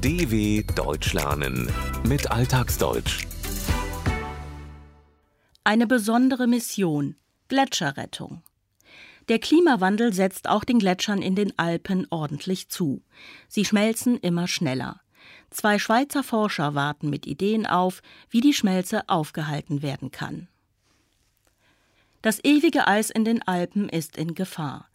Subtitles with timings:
[0.00, 1.68] DW Deutsch lernen
[2.06, 3.26] mit Alltagsdeutsch.
[5.64, 7.16] Eine besondere Mission
[7.48, 8.44] Gletscherrettung.
[9.28, 13.02] Der Klimawandel setzt auch den Gletschern in den Alpen ordentlich zu.
[13.48, 15.00] Sie schmelzen immer schneller.
[15.50, 20.46] Zwei Schweizer Forscher warten mit Ideen auf, wie die Schmelze aufgehalten werden kann.
[22.22, 24.88] Das ewige Eis in den Alpen ist in Gefahr.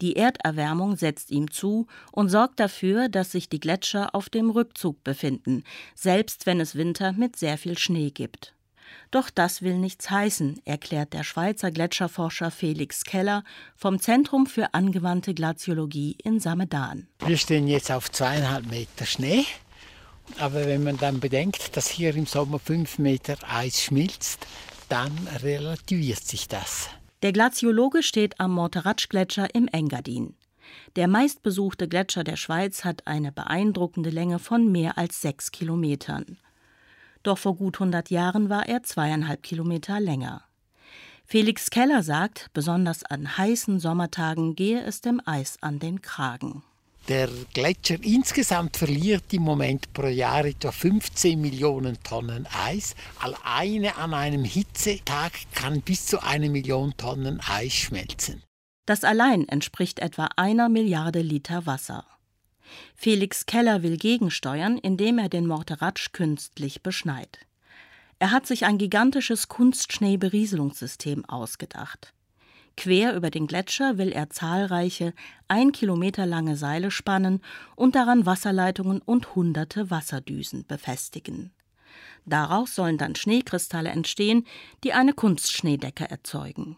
[0.00, 5.04] Die Erderwärmung setzt ihm zu und sorgt dafür, dass sich die Gletscher auf dem Rückzug
[5.04, 8.54] befinden, selbst wenn es Winter mit sehr viel Schnee gibt.
[9.10, 13.44] Doch das will nichts heißen, erklärt der Schweizer Gletscherforscher Felix Keller
[13.76, 17.06] vom Zentrum für angewandte Glaziologie in Samedan.
[17.24, 19.44] Wir stehen jetzt auf zweieinhalb Meter Schnee.
[20.38, 24.46] Aber wenn man dann bedenkt, dass hier im Sommer fünf Meter Eis schmilzt,
[24.90, 25.12] dann
[25.42, 26.90] relativiert sich das.
[27.22, 30.34] Der Glaziologe steht am Morteratsch-Gletscher im Engadin.
[30.96, 36.38] Der meistbesuchte Gletscher der Schweiz hat eine beeindruckende Länge von mehr als sechs Kilometern.
[37.22, 40.44] Doch vor gut 100 Jahren war er zweieinhalb Kilometer länger.
[41.24, 46.64] Felix Keller sagt, besonders an heißen Sommertagen gehe es dem Eis an den Kragen.
[47.08, 52.94] Der Gletscher insgesamt verliert im Moment pro Jahr etwa 15 Millionen Tonnen Eis.
[53.18, 58.42] Alleine an einem Hitzetag kann bis zu eine Million Tonnen Eis schmelzen.
[58.86, 62.04] Das allein entspricht etwa einer Milliarde Liter Wasser.
[62.94, 67.40] Felix Keller will gegensteuern, indem er den Morteratsch künstlich beschneit.
[68.18, 72.12] Er hat sich ein gigantisches Kunstschneeberieselungssystem ausgedacht.
[72.76, 75.12] Quer über den Gletscher will er zahlreiche,
[75.48, 77.42] ein Kilometer lange Seile spannen
[77.76, 81.52] und daran Wasserleitungen und hunderte Wasserdüsen befestigen.
[82.26, 84.46] Daraus sollen dann Schneekristalle entstehen,
[84.84, 86.76] die eine Kunstschneedecke erzeugen.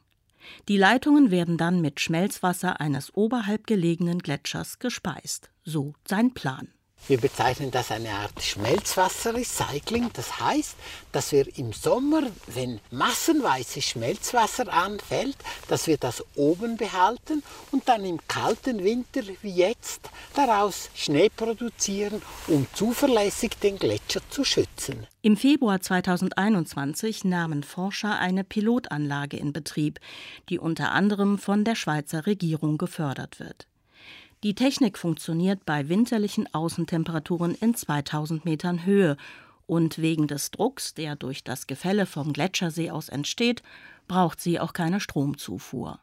[0.68, 5.50] Die Leitungen werden dann mit Schmelzwasser eines oberhalb gelegenen Gletschers gespeist.
[5.64, 6.68] So sein Plan.
[7.08, 10.10] Wir bezeichnen das eine Art Schmelzwasserrecycling.
[10.12, 10.76] Das heißt,
[11.10, 15.36] dass wir im Sommer, wenn massenweise Schmelzwasser anfällt,
[15.66, 17.42] dass wir das oben behalten
[17.72, 24.44] und dann im kalten Winter wie jetzt daraus Schnee produzieren, um zuverlässig den Gletscher zu
[24.44, 25.06] schützen.
[25.22, 29.98] Im Februar 2021 nahmen Forscher eine Pilotanlage in Betrieb,
[30.48, 33.66] die unter anderem von der Schweizer Regierung gefördert wird.
[34.42, 39.16] Die Technik funktioniert bei winterlichen Außentemperaturen in 2000 Metern Höhe
[39.68, 43.62] und wegen des Drucks, der durch das Gefälle vom Gletschersee aus entsteht,
[44.08, 46.00] braucht sie auch keine Stromzufuhr.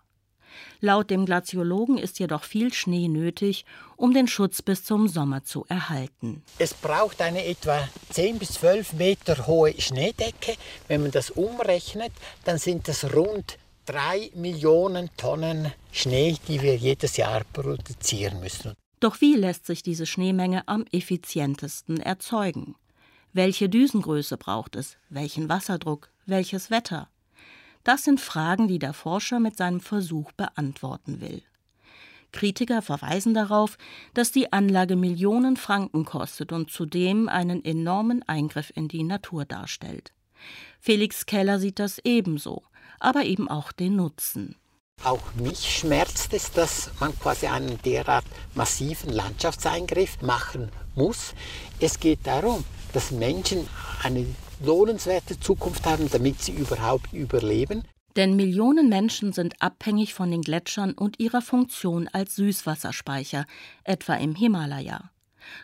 [0.80, 3.66] Laut dem Glaziologen ist jedoch viel Schnee nötig,
[3.98, 6.42] um den Schutz bis zum Sommer zu erhalten.
[6.58, 10.56] Es braucht eine etwa 10 bis 12 Meter hohe Schneedecke.
[10.88, 12.14] Wenn man das umrechnet,
[12.46, 13.58] dann sind das rund
[13.90, 18.74] drei Millionen Tonnen Schnee, die wir jedes Jahr produzieren müssen.
[19.00, 22.76] Doch wie lässt sich diese Schneemenge am effizientesten erzeugen?
[23.34, 24.98] Welche Düsengröße braucht es?
[25.10, 26.12] Welchen Wasserdruck?
[26.28, 27.10] Welches Wetter?
[27.84, 31.42] Das sind Fragen, die der Forscher mit seinem Versuch beantworten will.
[32.32, 33.80] Kritiker verweisen darauf,
[34.14, 40.12] dass die Anlage Millionen Franken kostet und zudem einen enormen Eingriff in die Natur darstellt.
[40.80, 42.62] Felix Keller sieht das ebenso
[43.00, 44.56] aber eben auch den Nutzen.
[45.04, 51.34] Auch mich schmerzt es, dass man quasi einen derart massiven Landschaftseingriff machen muss.
[51.80, 53.66] Es geht darum, dass Menschen
[54.04, 54.26] eine
[54.62, 57.84] lohnenswerte Zukunft haben, damit sie überhaupt überleben.
[58.16, 63.46] Denn Millionen Menschen sind abhängig von den Gletschern und ihrer Funktion als Süßwasserspeicher,
[63.86, 65.12] etwa im Himalaya.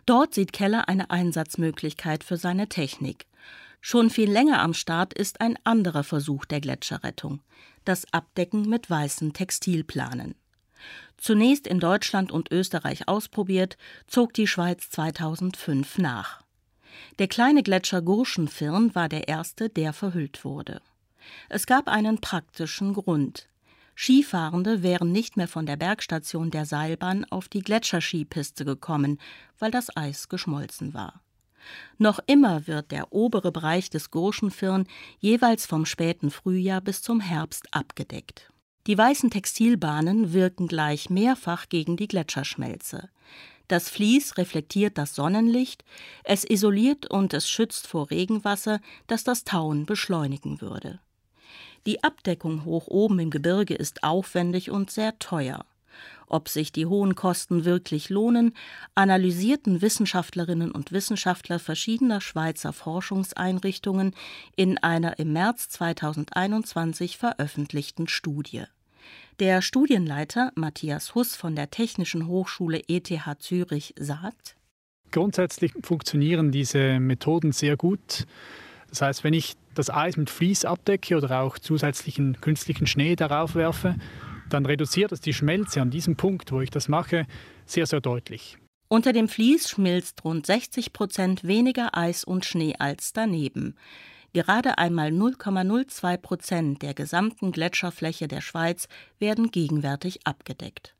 [0.05, 3.25] Dort sieht Keller eine Einsatzmöglichkeit für seine Technik.
[3.87, 7.41] Schon viel länger am Start ist ein anderer Versuch der Gletscherrettung,
[7.83, 10.33] das Abdecken mit weißen Textilplanen.
[11.17, 16.41] Zunächst in Deutschland und Österreich ausprobiert, zog die Schweiz 2005 nach.
[17.19, 20.81] Der kleine Gletscher Gurschenfirn war der erste, der verhüllt wurde.
[21.47, 23.49] Es gab einen praktischen Grund.
[23.95, 29.19] Skifahrende wären nicht mehr von der Bergstation der Seilbahn auf die Gletscherskipiste gekommen,
[29.59, 31.21] weil das Eis geschmolzen war.
[31.97, 34.87] Noch immer wird der obere Bereich des Gurschenfirn
[35.19, 38.51] jeweils vom späten Frühjahr bis zum Herbst abgedeckt.
[38.87, 43.09] Die weißen Textilbahnen wirken gleich mehrfach gegen die Gletscherschmelze.
[43.67, 45.83] Das Vlies reflektiert das Sonnenlicht,
[46.23, 50.99] es isoliert und es schützt vor Regenwasser, das das Tauen beschleunigen würde.
[51.87, 55.65] Die Abdeckung hoch oben im Gebirge ist aufwendig und sehr teuer.
[56.27, 58.53] Ob sich die hohen Kosten wirklich lohnen,
[58.95, 64.13] analysierten Wissenschaftlerinnen und Wissenschaftler verschiedener Schweizer Forschungseinrichtungen
[64.55, 68.63] in einer im März 2021 veröffentlichten Studie.
[69.39, 74.55] Der Studienleiter Matthias Huss von der Technischen Hochschule ETH Zürich sagt,
[75.11, 78.25] Grundsätzlich funktionieren diese Methoden sehr gut.
[78.89, 83.55] Das heißt, wenn ich das Eis mit Vlies abdecke oder auch zusätzlichen künstlichen Schnee darauf
[83.55, 83.95] werfe,
[84.49, 87.25] dann reduziert es die Schmelze an diesem Punkt, wo ich das mache,
[87.65, 88.57] sehr, sehr deutlich.
[88.87, 93.75] Unter dem Vlies schmilzt rund 60 Prozent weniger Eis und Schnee als daneben.
[94.33, 98.87] Gerade einmal 0,02 Prozent der gesamten Gletscherfläche der Schweiz
[99.17, 100.95] werden gegenwärtig abgedeckt.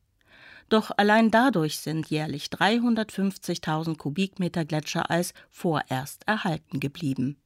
[0.70, 7.38] Doch allein dadurch sind jährlich 350.000 Kubikmeter Gletschereis vorerst erhalten geblieben.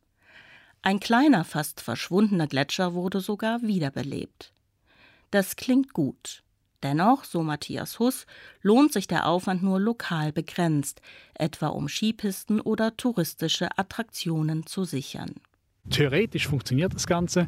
[0.82, 4.54] Ein kleiner, fast verschwundener Gletscher wurde sogar wiederbelebt.
[5.32, 6.44] Das klingt gut.
[6.82, 8.26] Dennoch, so Matthias Huss,
[8.62, 11.02] lohnt sich der Aufwand nur lokal begrenzt,
[11.34, 15.36] etwa um Skipisten oder touristische Attraktionen zu sichern.
[15.90, 17.48] Theoretisch funktioniert das Ganze,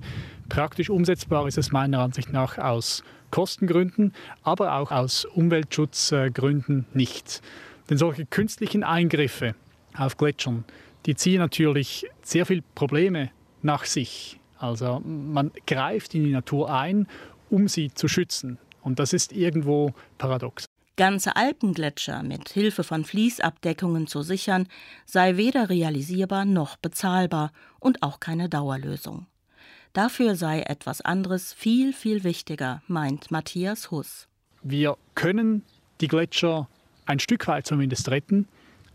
[0.49, 4.13] praktisch umsetzbar ist es meiner Ansicht nach aus Kostengründen,
[4.43, 7.41] aber auch aus Umweltschutzgründen nicht.
[7.89, 9.55] Denn solche künstlichen Eingriffe
[9.95, 10.65] auf Gletschern,
[11.05, 13.31] die ziehen natürlich sehr viele Probleme
[13.61, 14.39] nach sich.
[14.57, 17.07] Also man greift in die Natur ein,
[17.51, 18.57] um sie zu schützen.
[18.81, 20.65] Und das ist irgendwo paradox.
[20.97, 24.67] Ganze Alpengletscher mit Hilfe von Fließabdeckungen zu sichern,
[25.05, 29.25] sei weder realisierbar noch bezahlbar und auch keine Dauerlösung.
[29.93, 34.27] Dafür sei etwas anderes viel, viel wichtiger, meint Matthias Huss.
[34.63, 35.63] Wir können
[36.01, 36.67] die Gletscher
[37.05, 38.47] ein Stück weit zumindest retten,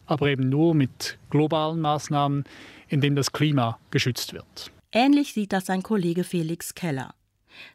[0.07, 2.45] aber eben nur mit globalen Maßnahmen,
[2.89, 4.71] indem das Klima geschützt wird.
[4.93, 7.15] Ähnlich sieht das sein Kollege Felix Keller.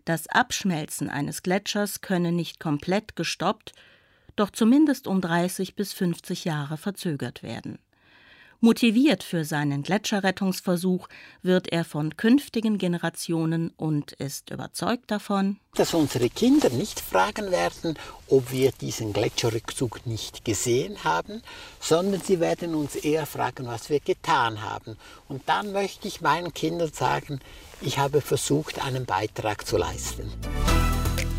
[0.06, 3.74] Das Abschmelzen eines Gletschers könne nicht komplett gestoppt,
[4.36, 7.80] doch zumindest um 30 bis 50 Jahre verzögert werden.
[8.64, 11.08] Motiviert für seinen Gletscherrettungsversuch
[11.42, 17.98] wird er von künftigen Generationen und ist überzeugt davon, dass unsere Kinder nicht fragen werden,
[18.28, 21.42] ob wir diesen Gletscherrückzug nicht gesehen haben,
[21.80, 24.96] sondern sie werden uns eher fragen, was wir getan haben.
[25.28, 27.40] Und dann möchte ich meinen Kindern sagen,
[27.82, 30.32] ich habe versucht, einen Beitrag zu leisten.